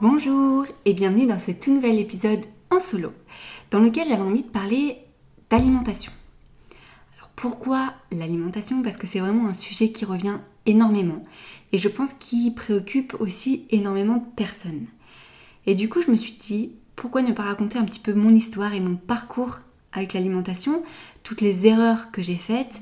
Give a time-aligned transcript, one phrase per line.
[0.00, 3.10] Bonjour et bienvenue dans ce tout nouvel épisode en solo,
[3.72, 4.98] dans lequel j'avais envie de parler
[5.50, 6.12] d'alimentation.
[7.16, 8.80] Alors pourquoi l'alimentation?
[8.82, 11.24] Parce que c'est vraiment un sujet qui revient énormément
[11.72, 14.86] et je pense qu'il préoccupe aussi énormément de personnes.
[15.66, 18.30] Et du coup je me suis dit, pourquoi ne pas raconter un petit peu mon
[18.30, 19.58] histoire et mon parcours
[19.90, 20.84] avec l'alimentation,
[21.24, 22.80] toutes les erreurs que j'ai faites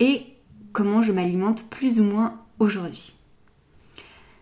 [0.00, 0.26] et
[0.74, 3.14] comment je m'alimente plus ou moins aujourd'hui?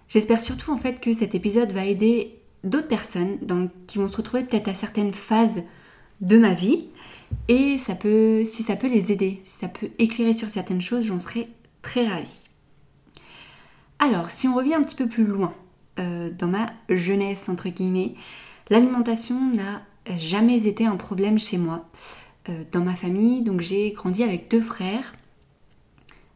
[0.08, 3.38] J'espère surtout en fait que cet épisode va aider d'autres personnes
[3.86, 5.62] qui vont se retrouver peut-être à certaines phases
[6.20, 6.88] de ma vie
[7.48, 11.04] et ça peut, si ça peut les aider, si ça peut éclairer sur certaines choses,
[11.04, 11.48] j'en serais
[11.82, 12.40] très ravie.
[13.98, 15.54] Alors, si on revient un petit peu plus loin
[15.98, 18.14] euh, dans ma jeunesse entre guillemets,
[18.70, 19.82] l'alimentation n'a
[20.16, 21.88] jamais été un problème chez moi.
[22.48, 25.14] Euh, dans ma famille, donc j'ai grandi avec deux frères,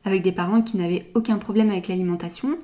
[0.05, 2.59] avec des parents qui n'avaient aucun problème avec l'alimentation.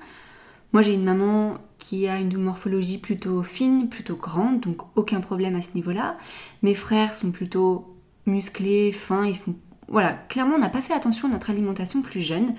[0.72, 5.56] Moi, j'ai une maman qui a une morphologie plutôt fine, plutôt grande, donc aucun problème
[5.56, 6.18] à ce niveau-là.
[6.62, 9.54] Mes frères sont plutôt musclés, fins, ils font...
[9.88, 12.54] Voilà, clairement, on n'a pas fait attention à notre alimentation plus jeune.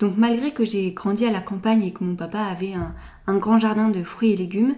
[0.00, 2.94] Donc malgré que j'ai grandi à la campagne et que mon papa avait un,
[3.26, 4.74] un grand jardin de fruits et légumes,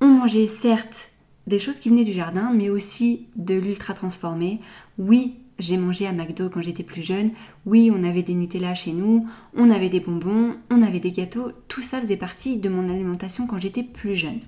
[0.00, 1.10] on mangeait certes
[1.46, 4.60] des choses qui venaient du jardin, mais aussi de l'ultra transformé.
[4.98, 7.30] Oui, j'ai mangé à McDo quand j'étais plus jeune.
[7.66, 9.26] Oui, on avait des Nutella chez nous,
[9.56, 11.52] on avait des bonbons, on avait des gâteaux.
[11.68, 14.40] Tout ça faisait partie de mon alimentation quand j'étais plus jeune.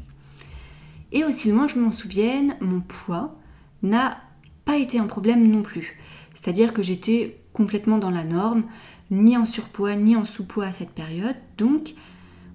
[1.12, 3.38] Et aussi loin que je m'en souvienne, mon poids
[3.82, 4.18] n'a
[4.64, 5.96] pas été un problème non plus.
[6.34, 8.64] C'est-à-dire que j'étais complètement dans la norme,
[9.10, 11.36] ni en surpoids, ni en sous-poids à cette période.
[11.56, 11.94] Donc,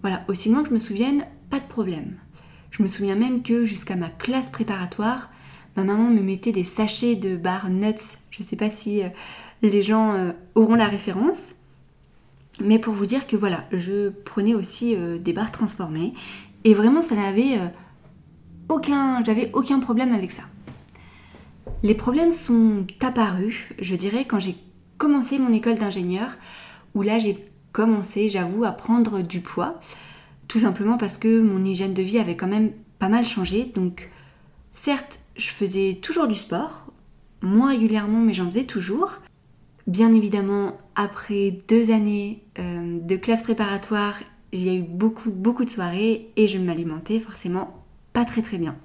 [0.02, 2.18] voilà, aussi loin que je me souvienne, pas de problème.
[2.72, 5.32] Je me souviens même que jusqu'à ma classe préparatoire,
[5.76, 8.18] ma maman me mettait des sachets de bar nuts.
[8.32, 9.10] Je ne sais pas si euh,
[9.62, 11.54] les gens euh, auront la référence.
[12.60, 16.14] Mais pour vous dire que voilà, je prenais aussi euh, des barres transformées.
[16.64, 17.60] Et vraiment, ça n'avait
[18.70, 19.24] aucun.
[19.24, 20.44] J'avais aucun problème avec ça.
[21.84, 24.56] Les problèmes sont apparus, je dirais, quand j'ai
[25.00, 26.30] commencé mon école d'ingénieur,
[26.94, 27.40] où là j'ai
[27.72, 29.80] commencé, j'avoue, à prendre du poids.
[30.48, 33.72] Tout simplement parce que mon hygiène de vie avait quand même pas mal changé.
[33.74, 34.12] Donc,
[34.72, 36.91] certes, je faisais toujours du sport,
[37.42, 39.20] moins régulièrement, mais j'en faisais toujours.
[39.88, 44.20] Bien évidemment, après deux années euh, de classe préparatoire,
[44.52, 48.58] il y a eu beaucoup, beaucoup de soirées et je m'alimentais forcément pas très très
[48.58, 48.76] bien.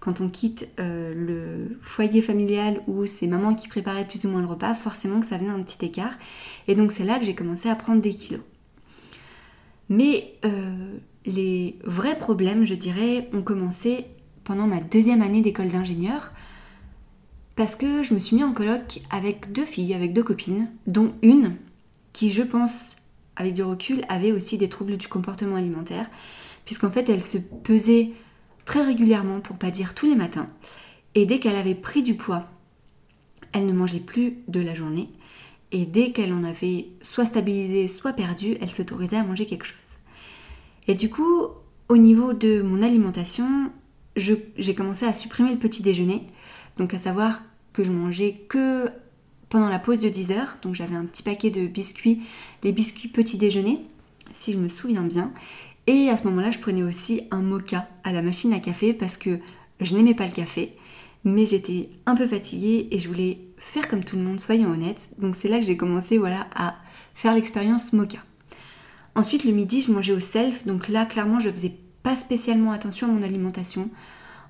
[0.00, 4.40] Quand on quitte euh, le foyer familial où c'est maman qui préparait plus ou moins
[4.40, 6.14] le repas, forcément que ça venait un petit écart.
[6.66, 8.40] Et donc c'est là que j'ai commencé à prendre des kilos.
[9.88, 14.06] Mais euh, les vrais problèmes, je dirais, ont commencé
[14.42, 16.32] pendant ma deuxième année d'école d'ingénieur
[17.56, 21.12] parce que je me suis mis en colloque avec deux filles, avec deux copines, dont
[21.22, 21.56] une
[22.12, 22.96] qui, je pense,
[23.36, 26.10] avec du recul, avait aussi des troubles du comportement alimentaire,
[26.64, 28.10] puisqu'en fait, elle se pesait
[28.64, 30.48] très régulièrement, pour pas dire tous les matins,
[31.14, 32.48] et dès qu'elle avait pris du poids,
[33.52, 35.10] elle ne mangeait plus de la journée,
[35.72, 39.76] et dès qu'elle en avait soit stabilisé, soit perdu, elle s'autorisait à manger quelque chose.
[40.86, 41.46] Et du coup,
[41.88, 43.70] au niveau de mon alimentation,
[44.16, 46.26] j'ai commencé à supprimer le petit déjeuner.
[46.78, 47.42] Donc à savoir
[47.72, 48.88] que je mangeais que
[49.52, 50.56] pendant la pause de 10 heures.
[50.62, 52.22] Donc j'avais un petit paquet de biscuits,
[52.62, 53.80] les biscuits petit déjeuner,
[54.32, 55.32] si je me souviens bien.
[55.86, 59.16] Et à ce moment-là, je prenais aussi un mocha à la machine à café parce
[59.16, 59.38] que
[59.80, 60.74] je n'aimais pas le café,
[61.24, 65.08] mais j'étais un peu fatiguée et je voulais faire comme tout le monde, soyons honnêtes.
[65.18, 66.76] Donc c'est là que j'ai commencé voilà, à
[67.14, 68.18] faire l'expérience mocha.
[69.14, 73.08] Ensuite, le midi, je mangeais au self, donc là, clairement, je faisais pas spécialement attention
[73.08, 73.90] à mon alimentation.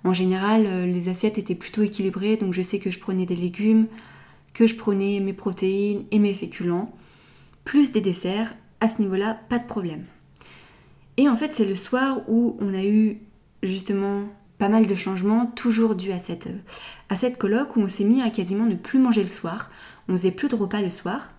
[0.05, 3.37] En général, euh, les assiettes étaient plutôt équilibrées, donc je sais que je prenais des
[3.37, 3.87] légumes,
[4.55, 6.93] que je prenais mes protéines et mes féculents,
[7.65, 8.55] plus des desserts.
[8.81, 10.05] À ce niveau-là, pas de problème.
[11.17, 13.19] Et en fait, c'est le soir où on a eu
[13.63, 14.25] justement
[14.59, 16.49] pas mal de changements, toujours dû à cette,
[17.09, 19.71] à cette colloque où on s'est mis à quasiment ne plus manger le soir.
[20.09, 21.31] On faisait plus de repas le soir.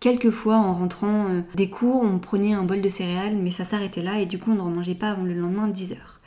[0.00, 4.02] Quelquefois, en rentrant euh, des cours, on prenait un bol de céréales, mais ça s'arrêtait
[4.02, 6.20] là et du coup, on ne remangeait pas avant le lendemain 10 heures.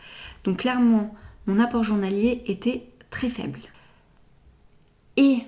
[0.43, 1.13] Donc clairement,
[1.47, 3.59] mon apport journalier était très faible.
[5.17, 5.39] Et,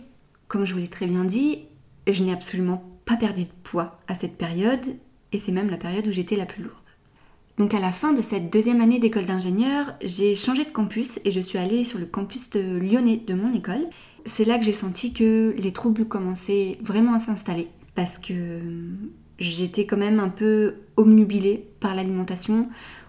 [0.48, 1.60] comme je vous l'ai très bien dit,
[2.08, 4.86] je n'ai absolument pas perdu de poids à cette période,
[5.32, 6.76] et c'est même la période où j'étais la plus lourde.
[7.58, 11.32] Donc à la fin de cette deuxième année d'école d'ingénieur, j'ai changé de campus et
[11.32, 13.86] je suis allée sur le campus de lyonnais de mon école.
[14.26, 18.62] C'est là que j'ai senti que les troubles commençaient vraiment à s'installer parce que
[19.38, 22.68] j'étais quand même un peu omnubilée par l'alimentation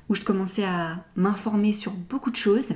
[0.08, 2.70] où je commençais à m'informer sur beaucoup de choses,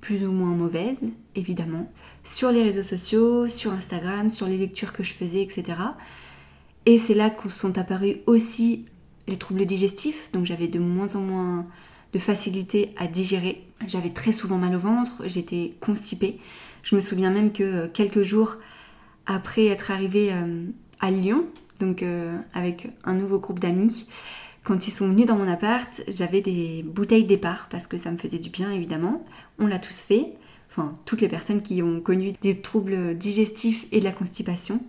[0.00, 1.08] plus ou moins mauvaises
[1.38, 1.90] évidemment,
[2.24, 5.64] sur les réseaux sociaux, sur Instagram, sur les lectures que je faisais, etc.
[6.86, 8.86] Et c'est là que sont apparus aussi
[9.26, 11.66] les troubles digestifs, donc j'avais de moins en moins
[12.12, 13.62] de facilité à digérer.
[13.86, 16.38] J'avais très souvent mal au ventre, j'étais constipée.
[16.82, 18.56] Je me souviens même que euh, quelques jours
[19.26, 20.64] après être arrivée euh,
[21.00, 21.44] à Lyon,
[21.80, 24.06] donc euh, avec un nouveau groupe d'amis,
[24.64, 28.18] quand ils sont venus dans mon appart, j'avais des bouteilles départ parce que ça me
[28.18, 29.24] faisait du bien évidemment.
[29.58, 30.32] On l'a tous fait,
[30.70, 34.80] enfin toutes les personnes qui ont connu des troubles digestifs et de la constipation.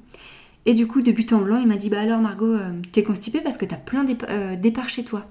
[0.65, 3.03] Et du coup, de but en blanc, il m'a dit Bah alors, Margot, euh, t'es
[3.03, 5.25] constipée parce que t'as plein euh, d'éparts chez toi.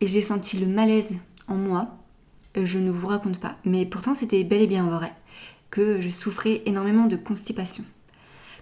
[0.00, 1.14] Et j'ai senti le malaise
[1.46, 1.96] en moi.
[2.56, 3.56] Euh, je ne vous raconte pas.
[3.64, 5.12] Mais pourtant, c'était bel et bien vrai
[5.70, 7.84] que je souffrais énormément de constipation.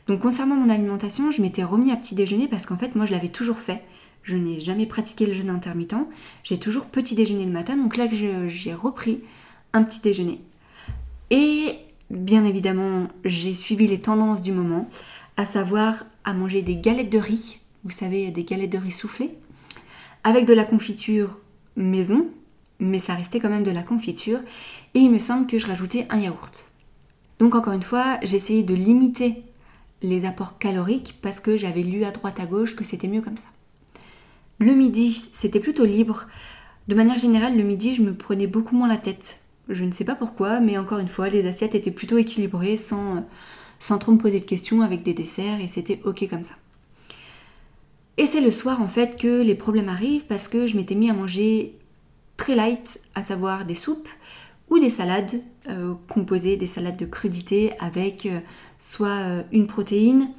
[0.08, 3.12] Donc, concernant mon alimentation, je m'étais remis à petit déjeuner parce qu'en fait, moi, je
[3.12, 3.82] l'avais toujours fait.
[4.26, 5.94] Je n'ai jamais pratiqué le jeûne intermittent.
[6.43, 7.76] J'ai toujours petit déjeuner le matin.
[7.76, 9.20] Donc là, j'ai repris
[9.73, 10.40] un petit déjeuner.
[11.31, 11.76] Et
[12.11, 14.88] bien évidemment, j'ai suivi les tendances du moment
[15.37, 19.31] à savoir à manger des galettes de riz, vous savez, des galettes de riz soufflées,
[20.25, 21.38] avec de la confiture
[21.76, 22.26] maison,
[22.81, 24.40] mais ça restait quand même de la confiture,
[24.94, 26.72] et il me semble que je rajoutais un yaourt.
[27.38, 29.44] Donc encore une fois, j'essayais de limiter
[30.02, 33.37] les apports caloriques parce que j'avais lu à droite à gauche que c'était mieux comme
[33.37, 33.49] ça.
[34.58, 36.26] Le midi, c'était plutôt libre.
[36.88, 39.41] De manière générale, le midi, je me prenais beaucoup moins la tête.
[39.69, 43.25] Je ne sais pas pourquoi, mais encore une fois, les assiettes étaient plutôt équilibrées sans
[43.99, 46.55] trop me poser de questions avec des desserts et c'était ok comme ça.
[48.19, 51.11] Et c'est le soir en fait que les problèmes arrivent parce que je m'étais mis
[51.11, 51.75] à manger
[52.37, 54.08] très light, à savoir des soupes
[54.70, 58.41] ou des salades euh, composées des salades de crudité avec euh,
[58.79, 60.31] soit euh, une protéine,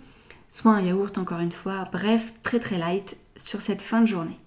[0.49, 4.37] soit un yaourt encore une fois, bref, très très light sur cette fin de journée.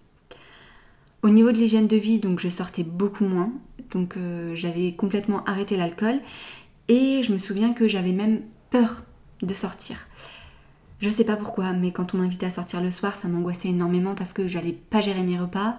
[1.23, 3.53] Au niveau de l'hygiène de vie, donc je sortais beaucoup moins,
[3.91, 4.17] donc
[4.55, 6.15] j'avais complètement arrêté l'alcool
[6.89, 8.41] et je me souviens que j'avais même
[8.71, 9.03] peur
[9.43, 10.09] de sortir.
[11.01, 14.15] Je sais pas pourquoi, mais quand on m'invitait à sortir le soir, ça m'angoissait énormément
[14.15, 15.79] parce que j'allais pas gérer mes repas.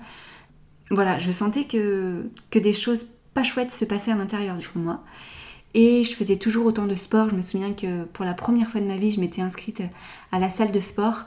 [0.89, 5.03] Voilà, je sentais que, que des choses pas chouettes se passaient à l'intérieur de moi.
[5.73, 7.29] Et je faisais toujours autant de sport.
[7.29, 9.83] Je me souviens que pour la première fois de ma vie, je m'étais inscrite
[10.31, 11.25] à la salle de sport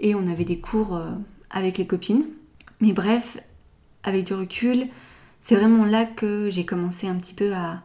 [0.00, 1.10] et on avait des cours euh,
[1.50, 2.26] avec les copines.
[2.80, 3.38] Mais bref,
[4.02, 4.86] avec du recul,
[5.40, 7.82] c'est vraiment là que j'ai commencé un petit peu à,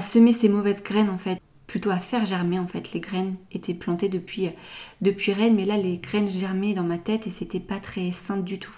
[0.00, 2.92] semer ces mauvaises graines en fait plutôt à faire germer en fait.
[2.92, 4.50] Les graines étaient plantées depuis,
[5.00, 8.36] depuis Rennes, mais là les graines germaient dans ma tête et c'était pas très sain
[8.36, 8.74] du tout.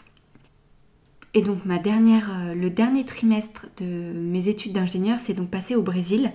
[1.34, 5.75] Et donc ma dernière, euh, le dernier trimestre de mes études d'ingénieur s'est donc passé
[5.75, 6.32] au Brésil.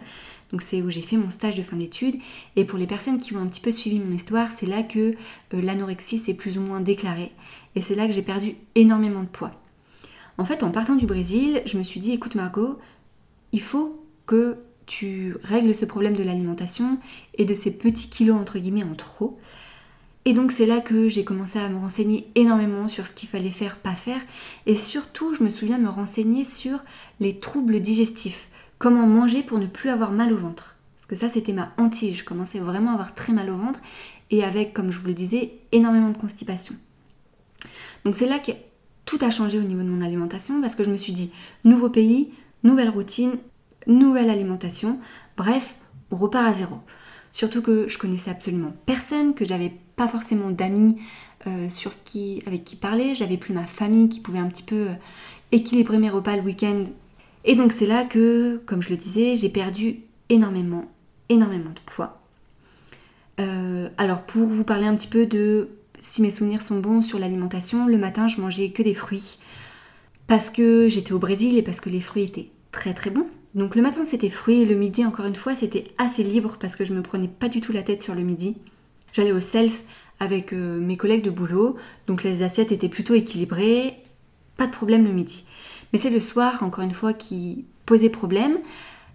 [0.52, 2.16] Donc c'est où j'ai fait mon stage de fin d'études.
[2.56, 5.16] Et pour les personnes qui ont un petit peu suivi mon histoire, c'est là que
[5.54, 7.32] euh, l'anorexie s'est plus ou moins déclarée.
[7.76, 9.54] Et c'est là que j'ai perdu énormément de poids.
[10.38, 12.80] En fait, en partant du Brésil, je me suis dit, écoute Margot,
[13.52, 16.98] il faut que tu règles ce problème de l'alimentation
[17.38, 19.40] et de ces petits kilos entre guillemets en trop.
[20.26, 23.50] Et donc c'est là que j'ai commencé à me renseigner énormément sur ce qu'il fallait
[23.50, 24.22] faire, pas faire.
[24.68, 26.84] Et surtout, je me souviens me renseigner sur
[27.20, 28.50] les troubles digestifs.
[28.82, 30.76] Comment manger pour ne plus avoir mal au ventre.
[30.98, 32.18] Parce que ça, c'était ma hantise.
[32.18, 33.80] Je commençais vraiment à avoir très mal au ventre.
[34.32, 36.74] Et avec, comme je vous le disais, énormément de constipation.
[38.06, 38.54] Donc c'est là que
[39.06, 40.60] tout a changé au niveau de mon alimentation.
[40.62, 41.32] Parce que je me suis dit,
[41.64, 42.32] nouveau pays,
[42.64, 43.34] nouvelle routine,
[43.86, 44.98] nouvelle alimentation.
[45.38, 45.76] Bref,
[46.10, 46.78] on repart à zéro.
[47.32, 50.98] Surtout que je connaissais absolument personne, que j'avais pas forcément d'amis
[51.46, 54.88] euh, sur qui, avec qui parler, j'avais plus ma famille qui pouvait un petit peu
[54.88, 54.94] euh,
[55.52, 56.86] équilibrer mes repas le week-end.
[57.44, 60.92] Et donc c'est là que, comme je le disais, j'ai perdu énormément,
[61.30, 62.22] énormément de poids.
[63.40, 65.70] Euh, alors pour vous parler un petit peu de
[66.00, 69.40] si mes souvenirs sont bons sur l'alimentation, le matin je mangeais que des fruits
[70.28, 73.28] parce que j'étais au Brésil et parce que les fruits étaient très très bons.
[73.56, 76.76] Donc le matin c'était fruits et le midi encore une fois c'était assez libre parce
[76.76, 78.58] que je me prenais pas du tout la tête sur le midi.
[79.14, 79.84] J'allais au self
[80.20, 81.76] avec euh, mes collègues de boulot,
[82.08, 83.98] donc les assiettes étaient plutôt équilibrées,
[84.56, 85.46] pas de problème le midi.
[85.92, 88.58] Mais c'est le soir encore une fois qui posait problème.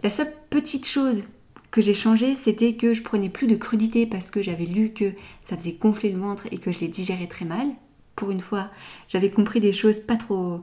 [0.02, 1.24] La seule petite chose
[1.70, 5.12] que j'ai changé, c'était que je prenais plus de crudité parce que j'avais lu que
[5.42, 7.68] ça faisait gonfler le ventre et que je les digérais très mal.
[8.14, 8.70] Pour une fois,
[9.08, 10.62] j'avais compris des choses pas trop,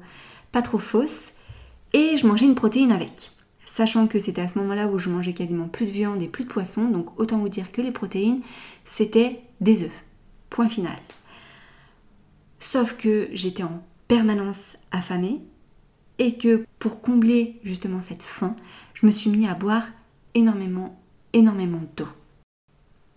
[0.51, 1.31] pas trop fausses.
[1.93, 3.33] Et je mangeais une protéine avec
[3.73, 6.43] sachant que c'était à ce moment-là où je mangeais quasiment plus de viande et plus
[6.43, 8.41] de poisson, donc autant vous dire que les protéines,
[8.85, 10.03] c'était des œufs.
[10.51, 10.99] Point final.
[12.59, 15.41] Sauf que j'étais en permanence affamée
[16.19, 18.55] et que pour combler justement cette faim,
[18.93, 19.87] je me suis mis à boire
[20.35, 21.01] énormément,
[21.33, 22.07] énormément d'eau.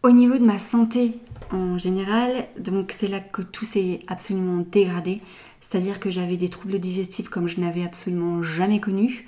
[0.02, 1.18] Au niveau de ma santé
[1.50, 5.20] en général, donc c'est là que tout s'est absolument dégradé,
[5.60, 9.24] c'est-à-dire que j'avais des troubles digestifs comme je n'avais absolument jamais connu.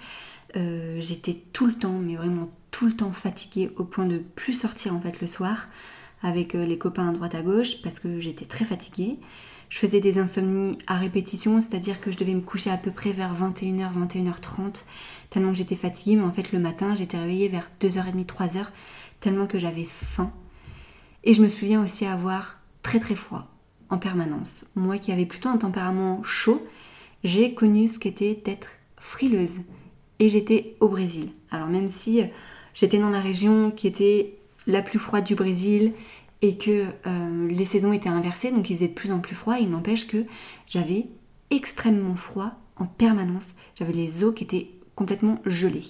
[0.56, 4.52] Euh, j'étais tout le temps, mais vraiment tout le temps fatiguée au point de plus
[4.52, 5.66] sortir en fait le soir
[6.22, 9.18] avec euh, les copains à droite à gauche parce que j'étais très fatiguée.
[9.68, 13.12] Je faisais des insomnies à répétition, c'est-à-dire que je devais me coucher à peu près
[13.12, 14.84] vers 21h, 21h30,
[15.30, 18.66] tellement que j'étais fatiguée, mais en fait le matin j'étais réveillée vers 2h30, 3h,
[19.20, 20.32] tellement que j'avais faim.
[21.24, 23.46] Et je me souviens aussi avoir très très froid
[23.90, 24.64] en permanence.
[24.74, 26.66] Moi qui avais plutôt un tempérament chaud,
[27.24, 29.60] j'ai connu ce qu'était d'être frileuse.
[30.18, 31.30] Et j'étais au Brésil.
[31.50, 32.22] Alors même si
[32.74, 35.92] j'étais dans la région qui était la plus froide du Brésil
[36.42, 39.58] et que euh, les saisons étaient inversées, donc il faisait de plus en plus froid.
[39.58, 40.24] Il n'empêche que
[40.66, 41.06] j'avais
[41.50, 43.54] extrêmement froid en permanence.
[43.74, 45.84] J'avais les os qui étaient complètement gelés.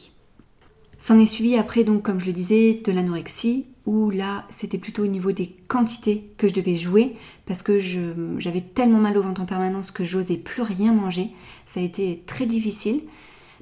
[0.99, 5.05] S'en est suivi après, donc, comme je le disais, de l'anorexie, où là, c'était plutôt
[5.05, 7.14] au niveau des quantités que je devais jouer,
[7.47, 11.31] parce que j'avais tellement mal au ventre en permanence que j'osais plus rien manger.
[11.67, 13.02] Ça a été très difficile,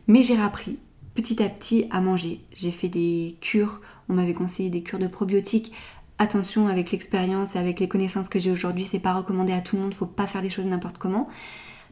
[0.07, 0.79] mais j'ai appris
[1.15, 2.41] petit à petit à manger.
[2.55, 5.73] J'ai fait des cures, on m'avait conseillé des cures de probiotiques.
[6.19, 9.77] Attention avec l'expérience et avec les connaissances que j'ai aujourd'hui, c'est pas recommandé à tout
[9.77, 11.29] le monde, faut pas faire les choses n'importe comment.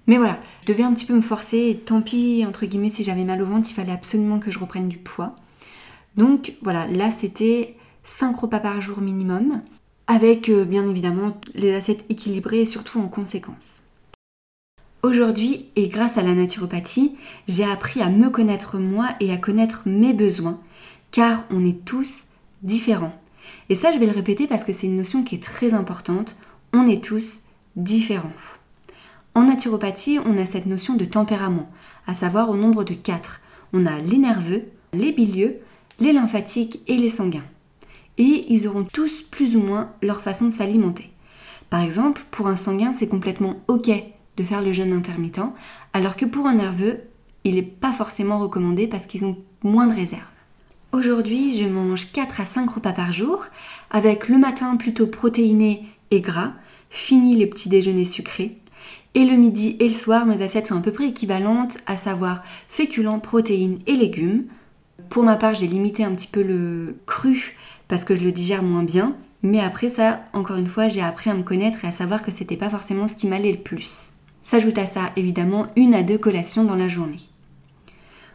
[0.07, 3.05] Mais voilà, je devais un petit peu me forcer et tant pis, entre guillemets, si
[3.05, 5.33] j'avais mal au ventre, il fallait absolument que je reprenne du poids.
[6.17, 9.63] Donc voilà, là c'était 5 repas par jour minimum,
[10.07, 13.83] avec euh, bien évidemment les assiettes équilibrées et surtout en conséquence.
[15.03, 17.15] Aujourd'hui, et grâce à la naturopathie,
[17.47, 20.61] j'ai appris à me connaître moi et à connaître mes besoins,
[21.11, 22.25] car on est tous
[22.63, 23.13] différents.
[23.69, 26.37] Et ça, je vais le répéter parce que c'est une notion qui est très importante.
[26.73, 27.39] On est tous
[27.77, 28.33] différents.
[29.35, 31.69] En naturopathie, on a cette notion de tempérament,
[32.07, 33.41] à savoir au nombre de quatre.
[33.73, 35.59] On a les nerveux, les bilieux,
[35.99, 37.45] les lymphatiques et les sanguins.
[38.19, 41.11] Et ils auront tous plus ou moins leur façon de s'alimenter.
[41.69, 43.91] Par exemple, pour un sanguin, c'est complètement OK
[44.37, 45.41] de faire le jeûne intermittent,
[45.93, 47.01] alors que pour un nerveux,
[47.45, 50.23] il n'est pas forcément recommandé parce qu'ils ont moins de réserve.
[50.95, 53.47] Aujourd'hui, je mange 4 à 5 repas par jour,
[53.91, 55.83] avec le matin plutôt protéiné
[56.13, 56.53] et gras,
[56.89, 58.59] fini les petits déjeuners sucrés,
[59.15, 62.45] et le midi et le soir, mes assiettes sont à peu près équivalentes, à savoir
[62.69, 64.45] féculents, protéines et légumes.
[65.11, 67.57] Pour ma part, j'ai limité un petit peu le cru
[67.89, 71.29] parce que je le digère moins bien, mais après ça, encore une fois, j'ai appris
[71.29, 74.13] à me connaître et à savoir que c'était pas forcément ce qui m'allait le plus.
[74.43, 77.29] S'ajoute à ça évidemment une à deux collations dans la journée.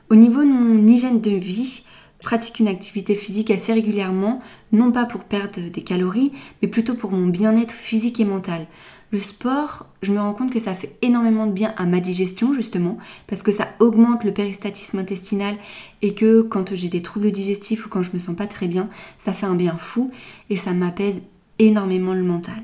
[0.10, 1.84] Au niveau de mon hygiène de vie,
[2.22, 7.12] pratique une activité physique assez régulièrement, non pas pour perdre des calories, mais plutôt pour
[7.12, 8.68] mon bien-être physique et mental.
[9.12, 12.54] Le sport, je me rends compte que ça fait énormément de bien à ma digestion
[12.54, 15.56] justement, parce que ça augmente le péristatisme intestinal
[16.04, 18.88] et que quand j'ai des troubles digestifs ou quand je me sens pas très bien,
[19.18, 20.12] ça fait un bien fou
[20.52, 21.22] et ça m'apaise
[21.58, 22.62] énormément le mental.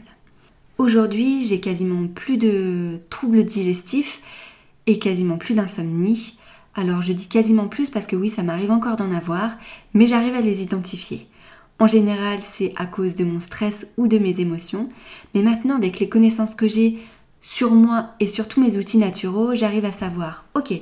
[0.77, 4.21] Aujourd'hui, j'ai quasiment plus de troubles digestifs
[4.85, 6.37] et quasiment plus d'insomnie.
[6.75, 9.55] Alors je dis quasiment plus parce que oui, ça m'arrive encore d'en avoir,
[9.93, 11.27] mais j'arrive à les identifier.
[11.79, 14.89] En général, c'est à cause de mon stress ou de mes émotions,
[15.33, 16.99] mais maintenant avec les connaissances que j'ai
[17.41, 20.73] sur moi et sur tous mes outils naturels, j'arrive à savoir, ok,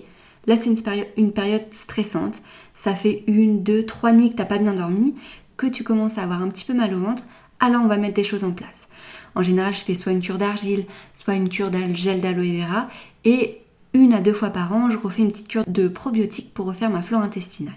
[0.48, 0.70] là c'est
[1.18, 2.36] une, période stressante,
[2.74, 5.16] ça fait une, deux, trois nuits que t'as pas bien dormi,
[5.58, 7.24] que tu commences à avoir un petit peu mal au ventre,
[7.60, 8.88] alors on va mettre des choses en place.
[9.36, 10.86] En général, je fais soit une cure d'argile,
[11.16, 12.88] soit une cure de gel d'aloe vera
[13.26, 13.63] et
[13.94, 16.90] une à deux fois par an, je refais une petite cure de probiotiques pour refaire
[16.90, 17.76] ma flore intestinale.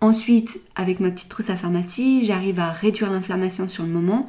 [0.00, 4.28] Ensuite, avec ma petite trousse à pharmacie, j'arrive à réduire l'inflammation sur le moment.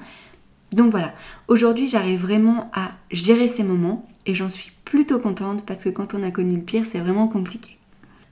[0.72, 1.14] Donc voilà,
[1.48, 6.14] aujourd'hui j'arrive vraiment à gérer ces moments et j'en suis plutôt contente parce que quand
[6.14, 7.78] on a connu le pire, c'est vraiment compliqué.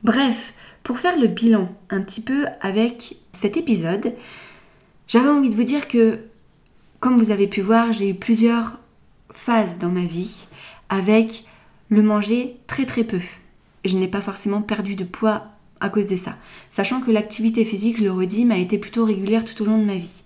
[0.04, 4.14] Bref, pour faire le bilan un petit peu avec cet épisode,
[5.08, 6.20] j'avais envie de vous dire que
[7.00, 8.78] comme vous avez pu voir, j'ai eu plusieurs
[9.32, 10.48] phases dans ma vie
[10.90, 11.46] avec
[11.92, 13.20] le manger très très peu.
[13.86, 15.44] Je n'ai pas forcément perdu de poids
[15.82, 16.38] à cause de ça,
[16.70, 19.84] sachant que l'activité physique, je le redis, m'a été plutôt régulière tout au long de
[19.84, 20.24] ma vie.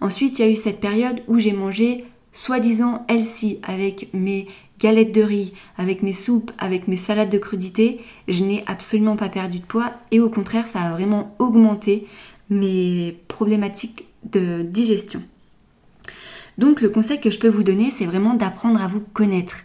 [0.00, 4.46] Ensuite, il y a eu cette période où j'ai mangé soi-disant healthy avec mes
[4.78, 8.00] galettes de riz, avec mes soupes, avec mes salades de crudité.
[8.28, 12.06] Je n'ai absolument pas perdu de poids et au contraire, ça a vraiment augmenté
[12.50, 15.22] mes problématiques de digestion.
[16.58, 19.56] Donc le conseil que je peux vous donner, c'est vraiment d'apprendre à vous connaître.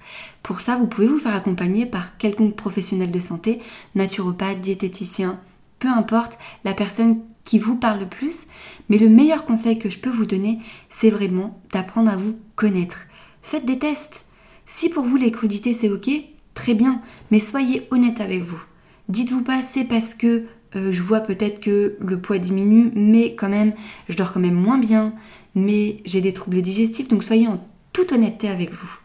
[0.44, 3.62] Pour ça, vous pouvez vous faire accompagner par quelconque professionnel de santé,
[3.96, 5.40] naturopathe, diététicien,
[5.80, 8.46] peu importe la personne qui vous parle le plus.
[8.90, 13.06] Mais le meilleur conseil que je peux vous donner, c'est vraiment d'apprendre à vous connaître.
[13.42, 14.26] Faites des tests.
[14.66, 16.10] Si pour vous les crudités c'est ok,
[16.54, 18.62] très bien, mais soyez honnête avec vous.
[19.10, 20.46] Dites-vous pas c'est parce que
[20.76, 23.74] euh, je vois peut-être que le poids diminue, mais quand même,
[24.08, 25.14] je dors quand même moins bien,
[25.56, 29.00] mais j'ai des troubles digestifs, donc soyez en toute honnêteté avec vous.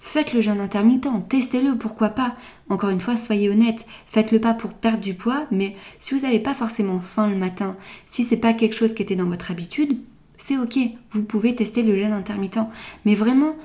[0.00, 2.36] Faites le jeûne intermittent, testez-le, pourquoi pas.
[2.68, 6.38] Encore une fois, soyez honnête, faites-le pas pour perdre du poids, mais si vous n'avez
[6.38, 7.76] pas forcément faim le matin,
[8.06, 9.98] si c'est pas quelque chose qui était dans votre habitude,
[10.38, 10.78] c'est ok,
[11.10, 12.60] vous pouvez tester le jeûne intermittent.
[13.04, 13.56] Mais vraiment,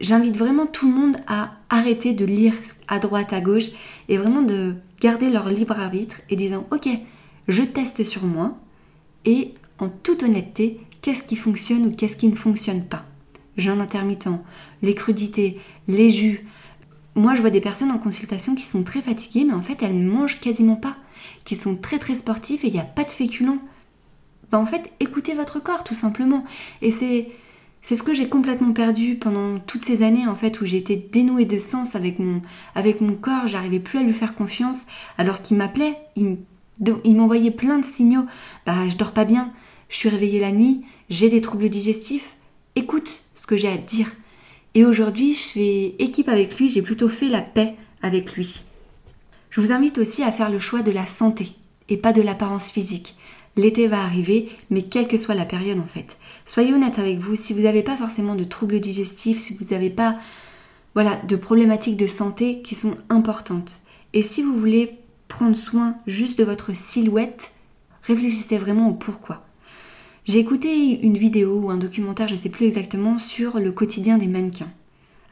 [0.00, 2.52] j'invite vraiment tout le monde à arrêter de lire
[2.88, 3.70] à droite, à gauche,
[4.08, 6.88] et vraiment de garder leur libre arbitre et disant ok,
[7.48, 8.58] je teste sur moi,
[9.24, 13.04] et en toute honnêteté, qu'est-ce qui fonctionne ou qu'est-ce qui ne fonctionne pas.
[13.56, 14.28] Jeûne intermittent,
[14.82, 16.46] les crudités, les jus.
[17.14, 19.98] Moi, je vois des personnes en consultation qui sont très fatiguées, mais en fait, elles
[19.98, 20.96] ne mangent quasiment pas,
[21.44, 23.58] qui sont très très sportives et il n'y a pas de féculents.
[24.50, 26.44] Ben, en fait, écoutez votre corps tout simplement.
[26.82, 27.28] Et c'est
[27.82, 31.46] c'est ce que j'ai complètement perdu pendant toutes ces années en fait où j'étais dénouée
[31.46, 32.42] de sens avec mon
[32.74, 34.84] avec mon corps, j'arrivais plus à lui faire confiance
[35.16, 36.36] alors qu'il m'appelait, il,
[37.16, 38.26] m'envoyait plein de signaux.
[38.66, 39.50] Bah, je dors pas bien,
[39.90, 40.80] je suis réveillée la nuit,
[41.10, 42.36] j'ai des troubles digestifs.
[42.76, 44.10] Écoute ce que j'ai à dire.
[44.74, 48.62] Et aujourd'hui, je fais équipe avec lui, j'ai plutôt fait la paix avec lui.
[49.50, 51.56] Je vous invite aussi à faire le choix de la santé
[51.88, 53.16] et pas de l'apparence physique.
[53.56, 56.18] L'été va arriver, mais quelle que soit la période en fait.
[56.46, 59.90] Soyez honnête avec vous, si vous n'avez pas forcément de troubles digestifs, si vous n'avez
[59.90, 60.18] pas
[60.94, 63.80] voilà, de problématiques de santé qui sont importantes,
[64.12, 67.50] et si vous voulez prendre soin juste de votre silhouette,
[68.02, 69.44] réfléchissez vraiment au pourquoi.
[70.26, 74.18] J'ai écouté une vidéo ou un documentaire, je ne sais plus exactement, sur le quotidien
[74.18, 74.70] des mannequins.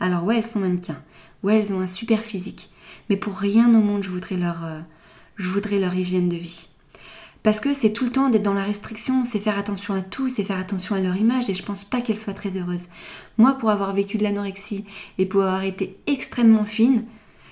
[0.01, 1.03] Alors ouais, elles sont mannequins,
[1.43, 2.71] ouais, elles ont un super physique,
[3.11, 4.81] mais pour rien au monde je voudrais leur, euh,
[5.37, 6.69] je voudrais leur hygiène de vie.
[7.43, 10.29] Parce que c'est tout le temps d'être dans la restriction, c'est faire attention à tout,
[10.29, 12.87] c'est faire attention à leur image et je pense pas qu'elles soient très heureuses.
[13.37, 14.85] Moi, pour avoir vécu de l'anorexie
[15.19, 17.05] et pour avoir été extrêmement fine,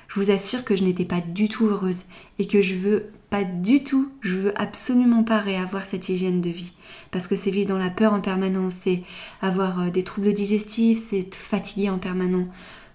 [0.08, 2.02] je vous assure que je n'étais pas du tout heureuse
[2.38, 6.50] et que je veux pas du tout, je veux absolument pas réavoir cette hygiène de
[6.50, 6.72] vie.
[7.10, 9.02] Parce que c'est vivre dans la peur en permanence, c'est
[9.42, 12.46] avoir euh, des troubles digestifs, c'est être fatigué en permanence.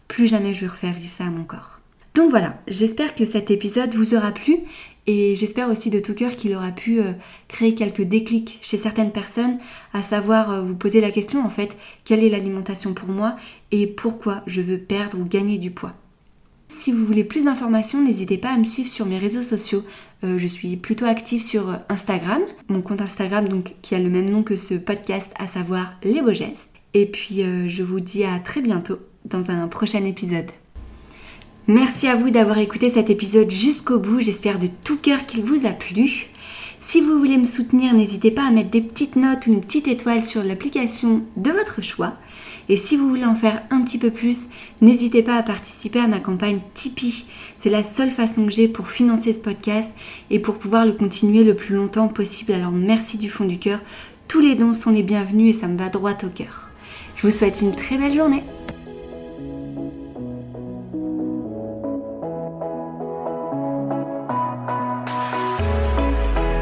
[0.07, 1.79] Plus jamais je veux refaire vivre ça à mon corps.
[2.13, 4.57] Donc voilà, j'espère que cet épisode vous aura plu
[5.07, 7.13] et j'espère aussi de tout cœur qu'il aura pu euh,
[7.47, 9.59] créer quelques déclics chez certaines personnes,
[9.93, 13.37] à savoir euh, vous poser la question en fait, quelle est l'alimentation pour moi
[13.71, 15.93] et pourquoi je veux perdre ou gagner du poids.
[16.73, 19.83] Si vous voulez plus d'informations, n'hésitez pas à me suivre sur mes réseaux sociaux.
[20.23, 24.29] Euh, je suis plutôt active sur Instagram, mon compte Instagram donc qui a le même
[24.29, 26.71] nom que ce podcast, à savoir Les Beaux Gestes.
[26.93, 30.49] Et puis je vous dis à très bientôt dans un prochain épisode.
[31.67, 35.65] Merci à vous d'avoir écouté cet épisode jusqu'au bout, j'espère de tout cœur qu'il vous
[35.65, 36.29] a plu.
[36.79, 39.89] Si vous voulez me soutenir, n'hésitez pas à mettre des petites notes ou une petite
[39.89, 42.13] étoile sur l'application de votre choix.
[42.69, 44.47] Et si vous voulez en faire un petit peu plus,
[44.81, 47.25] n'hésitez pas à participer à ma campagne Tipeee.
[47.57, 49.91] C'est la seule façon que j'ai pour financer ce podcast
[50.29, 52.53] et pour pouvoir le continuer le plus longtemps possible.
[52.53, 53.79] Alors merci du fond du cœur.
[54.27, 56.69] Tous les dons sont les bienvenus et ça me va droit au cœur.
[57.15, 58.43] Je vous souhaite une très belle journée.